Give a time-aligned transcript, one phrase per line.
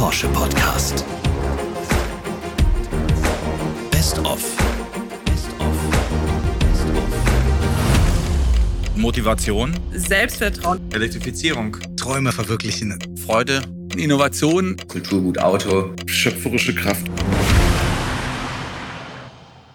[0.00, 1.04] Porsche Podcast.
[3.90, 4.42] Best of.
[8.96, 12.98] Motivation, Selbstvertrauen, Elektrifizierung, Träume verwirklichen.
[13.26, 13.60] Freude,
[13.94, 17.06] Innovation, Kulturgut Auto, schöpferische Kraft.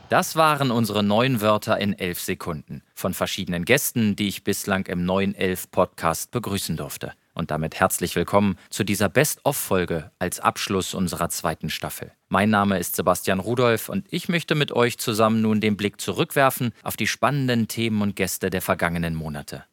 [0.10, 5.06] Das waren unsere neun Wörter in elf Sekunden von verschiedenen Gästen, die ich bislang im
[5.06, 7.14] neuen Elf Podcast begrüßen durfte.
[7.36, 12.14] Und damit herzlich willkommen zu dieser Best-of-Folge als Abschluss unserer zweiten Staffel.
[12.30, 16.72] Mein Name ist Sebastian Rudolph und ich möchte mit euch zusammen nun den Blick zurückwerfen
[16.82, 19.66] auf die spannenden Themen und Gäste der vergangenen Monate.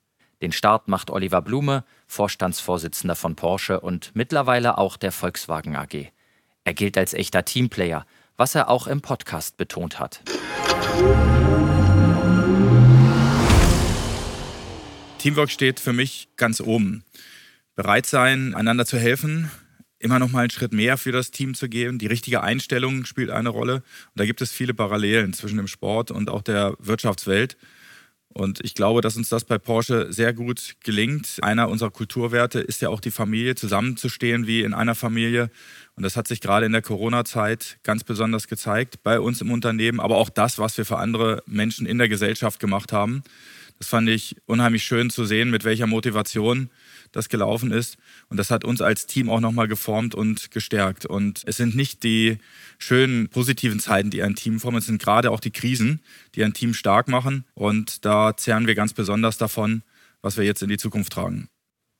[0.42, 6.10] Den Start macht Oliver Blume, Vorstandsvorsitzender von Porsche und mittlerweile auch der Volkswagen AG.
[6.64, 10.20] Er gilt als echter Teamplayer, was er auch im Podcast betont hat.
[15.18, 17.04] Teamwork steht für mich ganz oben.
[17.74, 19.50] Bereit sein, einander zu helfen,
[19.98, 21.98] immer noch mal einen Schritt mehr für das Team zu geben.
[21.98, 23.76] Die richtige Einstellung spielt eine Rolle.
[23.76, 23.82] Und
[24.16, 27.56] da gibt es viele Parallelen zwischen dem Sport und auch der Wirtschaftswelt.
[28.34, 31.38] Und ich glaube, dass uns das bei Porsche sehr gut gelingt.
[31.42, 35.50] Einer unserer Kulturwerte ist ja auch die Familie, zusammenzustehen wie in einer Familie.
[35.96, 40.00] Und das hat sich gerade in der Corona-Zeit ganz besonders gezeigt bei uns im Unternehmen,
[40.00, 43.22] aber auch das, was wir für andere Menschen in der Gesellschaft gemacht haben.
[43.78, 46.70] Das fand ich unheimlich schön zu sehen, mit welcher Motivation
[47.12, 47.96] das gelaufen ist.
[48.28, 51.06] Und das hat uns als Team auch nochmal geformt und gestärkt.
[51.06, 52.38] Und es sind nicht die
[52.78, 56.00] schönen, positiven Zeiten, die ein Team formen, es sind gerade auch die Krisen,
[56.34, 57.44] die ein Team stark machen.
[57.54, 59.82] Und da zehren wir ganz besonders davon,
[60.22, 61.48] was wir jetzt in die Zukunft tragen.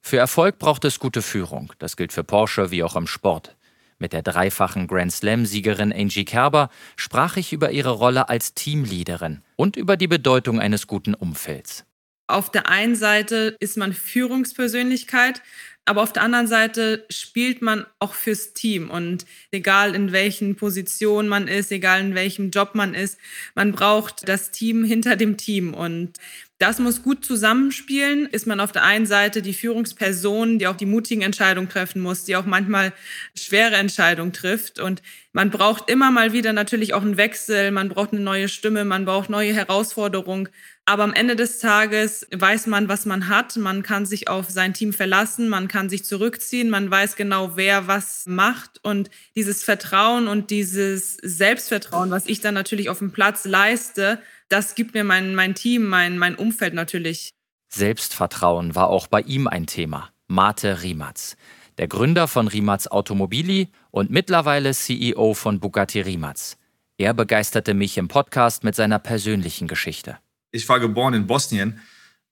[0.00, 1.72] Für Erfolg braucht es gute Führung.
[1.78, 3.56] Das gilt für Porsche wie auch im Sport.
[3.98, 9.76] Mit der dreifachen Grand Slam-Siegerin Angie Kerber sprach ich über ihre Rolle als Teamleaderin und
[9.76, 11.84] über die Bedeutung eines guten Umfelds.
[12.26, 15.42] Auf der einen Seite ist man Führungspersönlichkeit,
[15.84, 18.88] aber auf der anderen Seite spielt man auch fürs Team.
[18.88, 23.18] Und egal in welchen Positionen man ist, egal in welchem Job man ist,
[23.56, 25.74] man braucht das Team hinter dem Team.
[25.74, 26.18] Und
[26.62, 28.26] das muss gut zusammenspielen.
[28.26, 32.24] Ist man auf der einen Seite die Führungsperson, die auch die mutigen Entscheidungen treffen muss,
[32.24, 32.92] die auch manchmal
[33.34, 34.78] schwere Entscheidungen trifft.
[34.78, 35.02] Und
[35.32, 39.04] man braucht immer mal wieder natürlich auch einen Wechsel, man braucht eine neue Stimme, man
[39.04, 40.50] braucht neue Herausforderungen.
[40.84, 43.56] Aber am Ende des Tages weiß man, was man hat.
[43.56, 47.88] Man kann sich auf sein Team verlassen, man kann sich zurückziehen, man weiß genau, wer
[47.88, 48.78] was macht.
[48.84, 54.20] Und dieses Vertrauen und dieses Selbstvertrauen, was ich dann natürlich auf dem Platz leiste,
[54.52, 57.30] das gibt mir mein, mein Team, mein, mein Umfeld natürlich.
[57.72, 60.10] Selbstvertrauen war auch bei ihm ein Thema.
[60.28, 61.36] Mate Rimatz,
[61.78, 66.58] der Gründer von Rimatz Automobili und mittlerweile CEO von Bugatti Rimatz.
[66.98, 70.18] Er begeisterte mich im Podcast mit seiner persönlichen Geschichte.
[70.50, 71.80] Ich war geboren in Bosnien.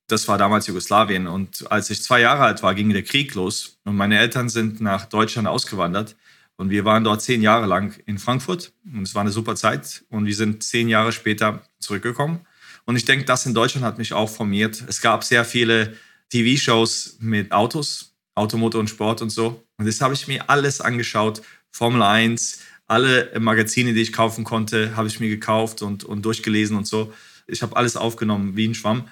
[0.06, 1.26] Das war damals Jugoslawien.
[1.26, 3.78] Und als ich zwei Jahre alt war, ging der Krieg los.
[3.84, 6.16] Und meine Eltern sind nach Deutschland ausgewandert.
[6.60, 8.74] Und wir waren dort zehn Jahre lang in Frankfurt.
[8.84, 10.04] Und es war eine super Zeit.
[10.10, 12.40] Und wir sind zehn Jahre später zurückgekommen.
[12.84, 14.84] Und ich denke, das in Deutschland hat mich auch formiert.
[14.86, 15.94] Es gab sehr viele
[16.28, 19.64] TV-Shows mit Autos, Automotor und Sport und so.
[19.78, 21.40] Und das habe ich mir alles angeschaut.
[21.70, 26.76] Formel 1, alle Magazine, die ich kaufen konnte, habe ich mir gekauft und, und durchgelesen
[26.76, 27.10] und so.
[27.46, 29.08] Ich habe alles aufgenommen wie ein Schwamm.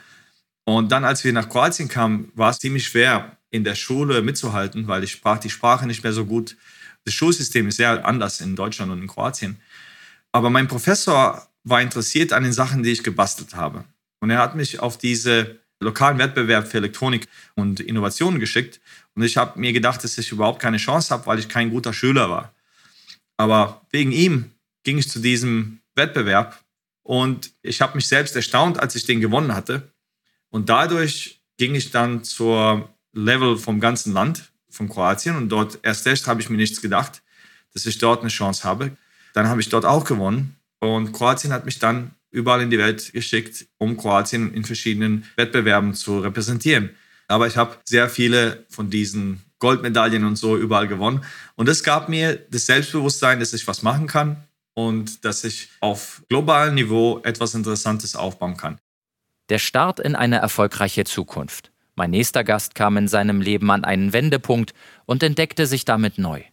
[0.64, 4.86] Und dann, als wir nach Kroatien kamen, war es ziemlich schwer, in der Schule mitzuhalten,
[4.86, 6.54] weil ich sprach die Sprache nicht mehr so gut
[7.08, 9.58] das Schulsystem ist sehr anders in Deutschland und in Kroatien.
[10.30, 13.84] Aber mein Professor war interessiert an den Sachen, die ich gebastelt habe.
[14.20, 18.80] Und er hat mich auf diese lokalen Wettbewerb für Elektronik und Innovationen geschickt.
[19.14, 21.94] Und ich habe mir gedacht, dass ich überhaupt keine Chance habe, weil ich kein guter
[21.94, 22.52] Schüler war.
[23.38, 24.50] Aber wegen ihm
[24.84, 26.62] ging ich zu diesem Wettbewerb
[27.02, 29.92] und ich habe mich selbst erstaunt, als ich den gewonnen hatte.
[30.50, 36.06] Und dadurch ging ich dann zur Level vom ganzen Land von Kroatien und dort erst
[36.06, 37.22] recht habe ich mir nichts gedacht,
[37.74, 38.96] dass ich dort eine Chance habe.
[39.34, 43.12] Dann habe ich dort auch gewonnen und Kroatien hat mich dann überall in die Welt
[43.12, 46.90] geschickt, um Kroatien in verschiedenen Wettbewerben zu repräsentieren.
[47.26, 51.24] Aber ich habe sehr viele von diesen Goldmedaillen und so überall gewonnen.
[51.56, 54.44] Und es gab mir das Selbstbewusstsein, dass ich was machen kann
[54.74, 58.78] und dass ich auf globalem Niveau etwas Interessantes aufbauen kann.
[59.48, 61.70] Der Start in eine erfolgreiche Zukunft.
[61.98, 64.72] Mein nächster Gast kam in seinem Leben an einen Wendepunkt
[65.04, 66.44] und entdeckte sich damit neu.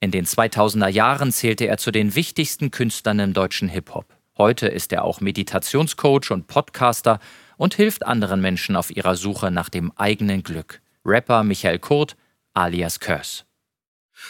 [0.00, 4.14] In den 2000er Jahren zählte er zu den wichtigsten Künstlern im deutschen Hip-Hop.
[4.36, 7.20] Heute ist er auch Meditationscoach und Podcaster
[7.56, 10.82] und hilft anderen Menschen auf ihrer Suche nach dem eigenen Glück.
[11.06, 12.14] Rapper Michael Kurt
[12.52, 13.44] alias Curse.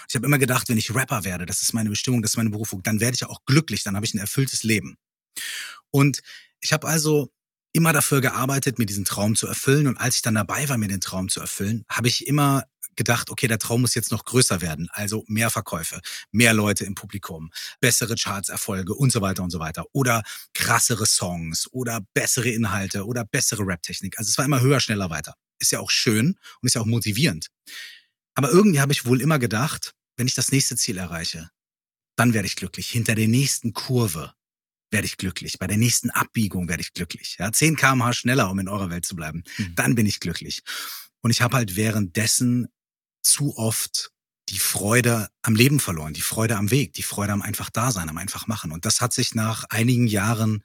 [0.08, 2.50] Ich habe immer gedacht, wenn ich Rapper werde, das ist meine Bestimmung, das ist meine
[2.50, 4.96] Berufung, dann werde ich auch glücklich, dann habe ich ein erfülltes Leben.
[5.90, 6.22] Und
[6.60, 7.32] ich habe also
[7.72, 9.86] immer dafür gearbeitet, mir diesen Traum zu erfüllen.
[9.86, 12.64] Und als ich dann dabei war, mir den Traum zu erfüllen, habe ich immer
[12.96, 14.88] gedacht, okay, der Traum muss jetzt noch größer werden.
[14.92, 19.84] Also mehr Verkäufe, mehr Leute im Publikum, bessere Charts-Erfolge und so weiter und so weiter.
[19.92, 20.22] Oder
[20.54, 24.18] krassere Songs oder bessere Inhalte oder bessere Rap-Technik.
[24.18, 25.34] Also es war immer höher, schneller, weiter.
[25.58, 27.48] Ist ja auch schön und ist ja auch motivierend.
[28.34, 31.50] Aber irgendwie habe ich wohl immer gedacht, wenn ich das nächste Ziel erreiche,
[32.16, 32.88] dann werde ich glücklich.
[32.88, 34.34] Hinter der nächsten Kurve
[34.92, 35.58] werde ich glücklich.
[35.58, 37.36] Bei der nächsten Abbiegung werde ich glücklich.
[37.38, 39.42] Ja, 10 kmh schneller, um in eurer Welt zu bleiben.
[39.56, 39.74] Mhm.
[39.74, 40.62] Dann bin ich glücklich.
[41.22, 42.68] Und ich habe halt währenddessen
[43.22, 44.10] zu oft
[44.48, 48.18] die Freude am Leben verloren, die Freude am Weg, die Freude am einfach Dasein, am
[48.18, 48.72] einfach machen.
[48.72, 50.62] Und das hat sich nach einigen Jahren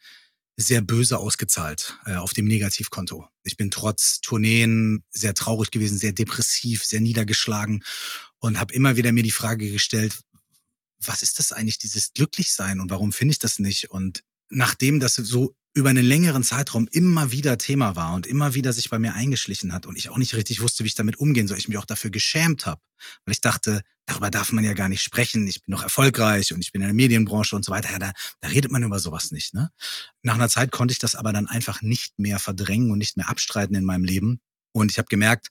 [0.57, 3.27] sehr böse ausgezahlt äh, auf dem Negativkonto.
[3.43, 7.83] Ich bin trotz Tourneen sehr traurig gewesen, sehr depressiv, sehr niedergeschlagen
[8.39, 10.19] und habe immer wieder mir die Frage gestellt,
[10.99, 13.91] was ist das eigentlich, dieses Glücklichsein und warum finde ich das nicht?
[13.91, 18.73] Und nachdem das so über einen längeren Zeitraum immer wieder Thema war und immer wieder
[18.73, 21.47] sich bei mir eingeschlichen hat und ich auch nicht richtig wusste, wie ich damit umgehen
[21.47, 22.81] soll, ich mich auch dafür geschämt habe,
[23.25, 26.61] weil ich dachte, darüber darf man ja gar nicht sprechen, ich bin noch erfolgreich und
[26.61, 29.29] ich bin in der Medienbranche und so weiter, ja, da, da redet man über sowas
[29.29, 29.53] nicht.
[29.53, 29.69] Ne?
[30.23, 33.29] Nach einer Zeit konnte ich das aber dann einfach nicht mehr verdrängen und nicht mehr
[33.29, 34.39] abstreiten in meinem Leben
[34.71, 35.49] und ich habe gemerkt,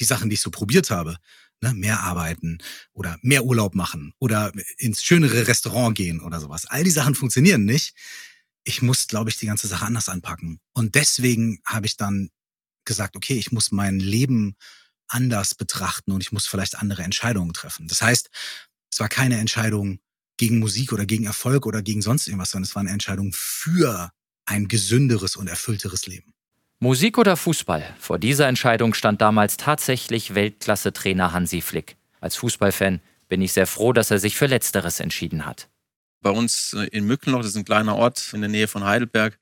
[0.00, 1.16] die Sachen, die ich so probiert habe,
[1.64, 2.58] ne, mehr arbeiten
[2.92, 6.66] oder mehr Urlaub machen oder ins schönere Restaurant gehen oder sowas.
[6.66, 7.94] All die Sachen funktionieren nicht.
[8.64, 10.60] Ich muss, glaube ich, die ganze Sache anders anpacken.
[10.72, 12.30] Und deswegen habe ich dann
[12.84, 14.56] gesagt, okay, ich muss mein Leben
[15.08, 17.88] anders betrachten und ich muss vielleicht andere Entscheidungen treffen.
[17.88, 18.30] Das heißt,
[18.90, 20.00] es war keine Entscheidung
[20.36, 24.10] gegen Musik oder gegen Erfolg oder gegen sonst irgendwas, sondern es war eine Entscheidung für
[24.46, 26.34] ein gesünderes und erfüllteres Leben.
[26.80, 27.94] Musik oder Fußball?
[27.98, 31.96] Vor dieser Entscheidung stand damals tatsächlich Weltklasse-Trainer Hansi Flick.
[32.20, 35.68] Als Fußballfan bin ich sehr froh, dass er sich für Letzteres entschieden hat.
[36.20, 39.38] Bei uns äh, in Mückenloch, das ist ein kleiner Ort in der Nähe von Heidelberg,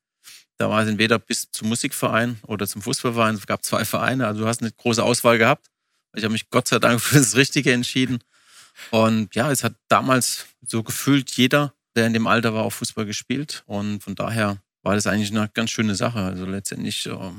[0.63, 3.35] da war es entweder bis zum Musikverein oder zum Fußballverein.
[3.35, 5.67] Es gab zwei Vereine, also du hast eine große Auswahl gehabt.
[6.15, 8.21] Ich habe mich Gott sei Dank für das Richtige entschieden.
[8.91, 13.07] Und ja, es hat damals so gefühlt jeder, der in dem Alter war, auch Fußball
[13.07, 13.65] gespielt.
[13.67, 16.21] Und von daher war das eigentlich eine ganz schöne Sache.
[16.21, 17.31] Also letztendlich äh,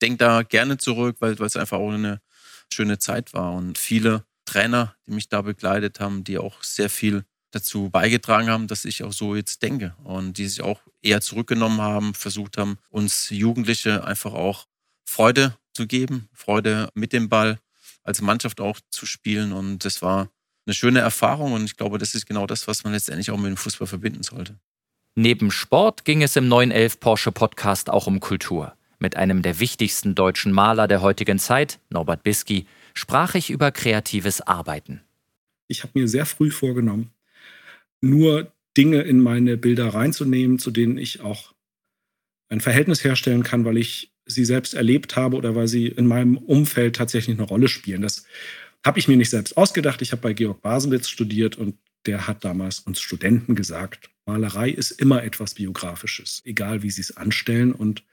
[0.00, 2.20] denke da gerne zurück, weil es einfach auch eine
[2.72, 3.52] schöne Zeit war.
[3.52, 8.66] Und viele Trainer, die mich da begleitet haben, die auch sehr viel dazu beigetragen haben,
[8.66, 12.78] dass ich auch so jetzt denke und die sich auch eher zurückgenommen haben, versucht haben,
[12.90, 14.66] uns Jugendliche einfach auch
[15.04, 17.60] Freude zu geben, Freude mit dem Ball
[18.02, 20.30] als Mannschaft auch zu spielen und das war
[20.66, 23.46] eine schöne Erfahrung und ich glaube, das ist genau das, was man letztendlich auch mit
[23.46, 24.58] dem Fußball verbinden sollte.
[25.16, 28.74] Neben Sport ging es im 911 Porsche Podcast auch um Kultur.
[28.98, 34.40] Mit einem der wichtigsten deutschen Maler der heutigen Zeit, Norbert Bisky, sprach ich über kreatives
[34.40, 35.02] Arbeiten.
[35.68, 37.10] Ich habe mir sehr früh vorgenommen,
[38.00, 41.54] nur Dinge in meine Bilder reinzunehmen, zu denen ich auch
[42.48, 46.36] ein Verhältnis herstellen kann, weil ich sie selbst erlebt habe oder weil sie in meinem
[46.36, 48.02] Umfeld tatsächlich eine Rolle spielen.
[48.02, 48.24] Das
[48.84, 50.02] habe ich mir nicht selbst ausgedacht.
[50.02, 54.90] Ich habe bei Georg Baselitz studiert und der hat damals uns Studenten gesagt, Malerei ist
[54.90, 57.72] immer etwas Biografisches, egal wie sie es anstellen.
[57.72, 58.04] Und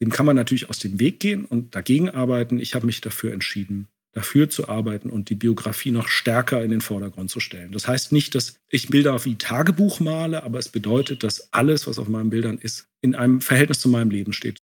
[0.00, 2.58] dem kann man natürlich aus dem Weg gehen und dagegen arbeiten.
[2.58, 6.80] Ich habe mich dafür entschieden, dafür zu arbeiten und die Biografie noch stärker in den
[6.80, 7.72] Vordergrund zu stellen.
[7.72, 11.98] Das heißt nicht, dass ich Bilder wie Tagebuch male, aber es bedeutet, dass alles, was
[11.98, 14.58] auf meinen Bildern ist, in einem Verhältnis zu meinem Leben steht.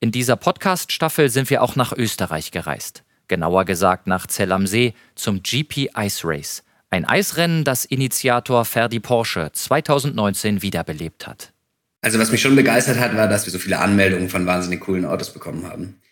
[0.00, 3.04] In dieser Podcast-Staffel sind wir auch nach Österreich gereist.
[3.28, 6.64] Genauer gesagt nach Zell am See zum GP Ice Race.
[6.92, 11.54] Ein Eisrennen, das Initiator Ferdi Porsche 2019 wiederbelebt hat.
[12.02, 15.06] Also was mich schon begeistert hat, war, dass wir so viele Anmeldungen von wahnsinnig coolen
[15.06, 16.02] Autos bekommen haben.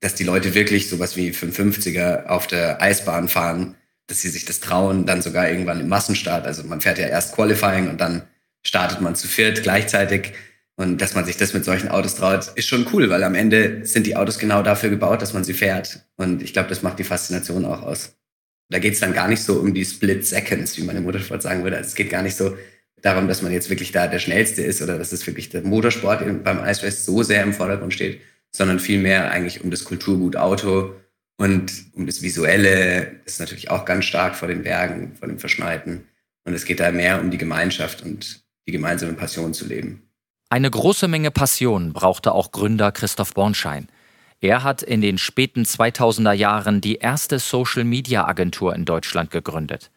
[0.00, 3.76] Dass die Leute wirklich sowas wie 550er auf der Eisbahn fahren,
[4.08, 6.46] dass sie sich das trauen, dann sogar irgendwann im Massenstart.
[6.46, 8.24] Also man fährt ja erst Qualifying und dann
[8.64, 10.32] startet man zu viert gleichzeitig.
[10.74, 13.86] Und dass man sich das mit solchen Autos traut, ist schon cool, weil am Ende
[13.86, 16.08] sind die Autos genau dafür gebaut, dass man sie fährt.
[16.16, 18.16] Und ich glaube, das macht die Faszination auch aus.
[18.70, 21.62] Da geht es dann gar nicht so um die Split Seconds, wie meine Motorsport sagen
[21.62, 21.76] würde.
[21.76, 22.56] Also es geht gar nicht so
[23.02, 26.20] darum, dass man jetzt wirklich da der Schnellste ist oder dass es wirklich der Motorsport
[26.42, 30.94] beim Race so sehr im Vordergrund steht, sondern vielmehr eigentlich um das Kulturgut Auto
[31.36, 33.20] und um das Visuelle.
[33.24, 36.04] Das ist natürlich auch ganz stark vor den Bergen, vor dem Verschneiten.
[36.44, 40.08] Und es geht da mehr um die Gemeinschaft und die gemeinsame Passion zu leben.
[40.48, 43.88] Eine große Menge Passion brauchte auch Gründer Christoph Bornschein.
[44.40, 49.90] Er hat in den späten 2000er Jahren die erste Social-Media-Agentur in Deutschland gegründet.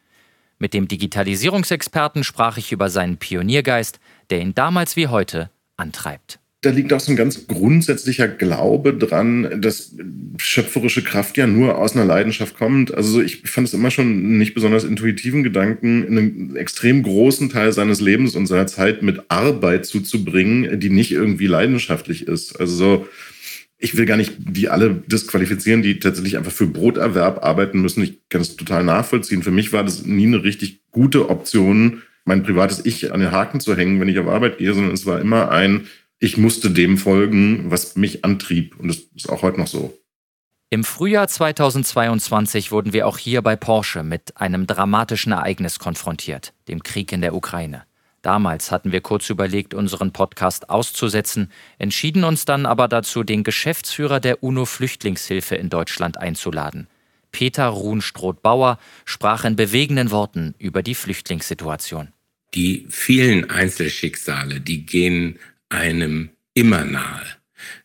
[0.59, 6.39] Mit dem Digitalisierungsexperten sprach ich über seinen Pioniergeist, der ihn damals wie heute antreibt.
[6.61, 9.95] Da liegt auch so ein ganz grundsätzlicher Glaube dran, dass
[10.37, 12.91] schöpferische Kraft ja nur aus einer Leidenschaft kommt.
[12.91, 18.01] Also ich fand es immer schon nicht besonders intuitiven Gedanken, einen extrem großen Teil seines
[18.01, 22.59] Lebens und seiner Zeit mit Arbeit zuzubringen, die nicht irgendwie leidenschaftlich ist.
[22.59, 23.07] Also so
[23.79, 28.03] Ich will gar nicht die alle disqualifizieren, die tatsächlich einfach für Broterwerb arbeiten müssen.
[28.03, 29.43] Ich kann es total nachvollziehen.
[29.43, 33.59] Für mich war das nie eine richtig gute Option, mein privates Ich an den Haken
[33.59, 35.87] zu hängen, wenn ich auf Arbeit gehe, sondern es war immer ein,
[36.19, 38.79] ich musste dem folgen, was mich antrieb.
[38.79, 39.97] Und das ist auch heute noch so.
[40.69, 46.83] Im Frühjahr 2022 wurden wir auch hier bei Porsche mit einem dramatischen Ereignis konfrontiert, dem
[46.83, 47.86] Krieg in der Ukraine.
[48.27, 54.19] Damals hatten wir kurz überlegt, unseren Podcast auszusetzen, entschieden uns dann aber dazu, den Geschäftsführer
[54.19, 56.87] der UNO-Flüchtlingshilfe in Deutschland einzuladen.
[57.31, 62.09] Peter Ruhnstroth-Bauer sprach in bewegenden Worten über die Flüchtlingssituation.
[62.53, 67.23] Die vielen Einzelschicksale, die gehen einem immer nahe.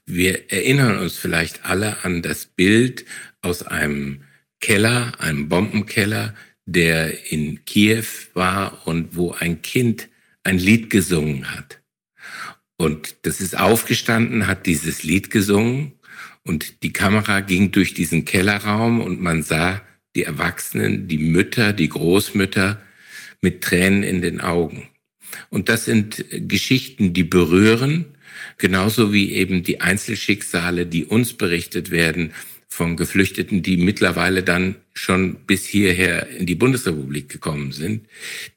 [0.07, 3.05] Wir erinnern uns vielleicht alle an das Bild
[3.43, 4.25] aus einem
[4.61, 6.35] Keller, einem Bombenkeller,
[6.67, 10.09] der in Kiew war und wo ein Kind
[10.45, 11.81] ein Lied gesungen hat.
[12.77, 15.93] Und das ist aufgestanden, hat dieses Lied gesungen
[16.45, 19.83] und die Kamera ging durch diesen Kellerraum und man sah
[20.17, 22.81] die Erwachsenen, die Mütter, die Großmütter
[23.41, 24.89] mit Tränen in den Augen.
[25.49, 28.07] Und das sind Geschichten, die berühren,
[28.59, 32.33] genauso wie eben die Einzelschicksale, die uns berichtet werden
[32.73, 38.09] von Geflüchteten, die mittlerweile dann schon bis hierher in die Bundesrepublik gekommen sind,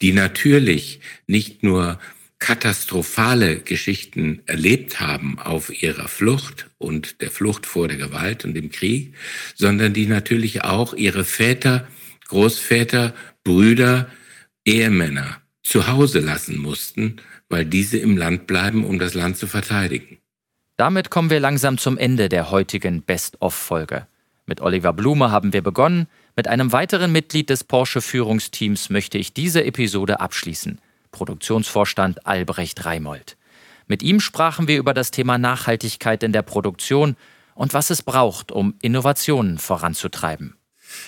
[0.02, 2.00] die natürlich nicht nur
[2.40, 8.72] katastrophale Geschichten erlebt haben auf ihrer Flucht und der Flucht vor der Gewalt und dem
[8.72, 9.16] Krieg,
[9.54, 11.86] sondern die natürlich auch ihre Väter,
[12.30, 14.10] Großväter, Brüder,
[14.64, 17.18] Ehemänner zu Hause lassen mussten,
[17.50, 20.20] weil diese im Land bleiben, um das Land zu verteidigen.
[20.78, 24.08] Damit kommen wir langsam zum Ende der heutigen Best-of-Folge.
[24.46, 29.64] Mit Oliver Blume haben wir begonnen, mit einem weiteren Mitglied des Porsche-Führungsteams möchte ich diese
[29.64, 30.82] Episode abschließen.
[31.12, 33.38] Produktionsvorstand Albrecht Reimold.
[33.88, 37.16] Mit ihm sprachen wir über das Thema Nachhaltigkeit in der Produktion
[37.54, 40.58] und was es braucht, um Innovationen voranzutreiben.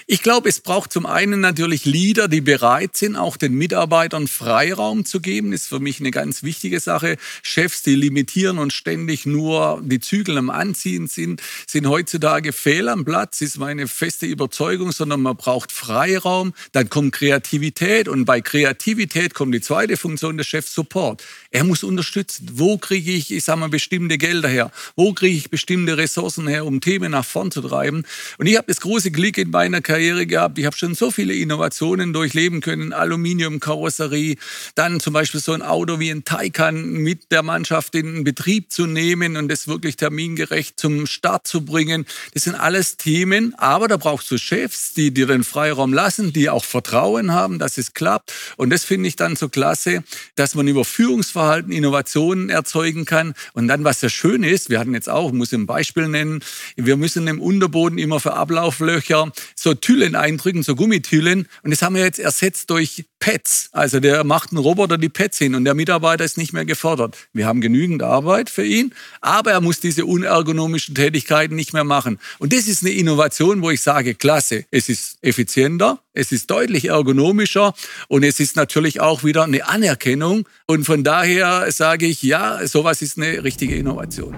[0.05, 5.05] Ich glaube, es braucht zum einen natürlich Leader, die bereit sind, auch den Mitarbeitern Freiraum
[5.05, 5.53] zu geben.
[5.53, 7.17] Ist für mich eine ganz wichtige Sache.
[7.41, 13.05] Chefs, die limitieren und ständig nur die Zügel am Anziehen sind, sind heutzutage fehl am
[13.05, 16.53] Platz, ist meine feste Überzeugung, sondern man braucht Freiraum.
[16.71, 21.23] Dann kommt Kreativität und bei Kreativität kommt die zweite Funktion des Chefs Support.
[21.51, 22.49] Er muss unterstützen.
[22.53, 24.71] Wo kriege ich, ich sage mal, bestimmte Gelder her?
[24.95, 28.05] Wo kriege ich bestimmte Ressourcen her, um Themen nach vorn zu treiben?
[28.37, 30.57] Und ich habe das große Glück in meiner Karriere gehabt.
[30.57, 32.93] Ich habe schon so viele Innovationen durchleben können.
[32.93, 34.35] Aluminiumkarosserie,
[34.75, 38.85] dann zum Beispiel so ein Auto wie ein Taycan mit der Mannschaft in Betrieb zu
[38.85, 42.05] nehmen und das wirklich termingerecht zum Start zu bringen.
[42.33, 46.49] Das sind alles Themen, aber da brauchst du Chefs, die dir den Freiraum lassen, die
[46.49, 48.33] auch Vertrauen haben, dass es klappt.
[48.57, 50.03] Und das finde ich dann so klasse,
[50.35, 53.33] dass man über Führungsverhalten Innovationen erzeugen kann.
[53.53, 56.41] Und dann, was sehr schön ist, wir hatten jetzt auch, ich muss ein Beispiel nennen,
[56.75, 61.47] wir müssen im Unterboden immer für Ablauflöcher so Tüllen eindrücken, so Gummitüllen.
[61.63, 63.69] Und das haben wir jetzt ersetzt durch Pads.
[63.71, 67.17] Also der macht einen Roboter die Pads hin und der Mitarbeiter ist nicht mehr gefordert.
[67.33, 72.19] Wir haben genügend Arbeit für ihn, aber er muss diese unergonomischen Tätigkeiten nicht mehr machen.
[72.39, 76.85] Und das ist eine Innovation, wo ich sage, klasse, es ist effizienter, es ist deutlich
[76.85, 77.73] ergonomischer
[78.07, 80.47] und es ist natürlich auch wieder eine Anerkennung.
[80.65, 84.35] Und von daher sage ich, ja, sowas ist eine richtige Innovation.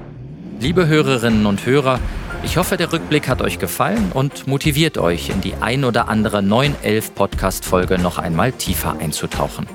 [0.60, 2.00] Liebe Hörerinnen und Hörer,
[2.44, 6.42] ich hoffe, der Rückblick hat euch gefallen und motiviert euch, in die ein oder andere
[6.42, 9.68] 911 Podcast-Folge noch einmal tiefer einzutauchen.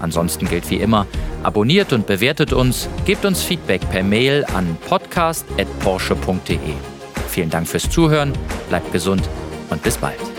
[0.00, 1.06] Ansonsten gilt wie immer,
[1.42, 6.58] abonniert und bewertet uns, gebt uns Feedback per Mail an podcast.porsche.de.
[7.28, 8.32] Vielen Dank fürs Zuhören,
[8.68, 9.28] bleibt gesund
[9.70, 10.37] und bis bald.